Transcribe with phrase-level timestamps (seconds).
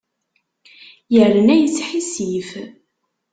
[1.15, 2.49] Yerna yesḥissif.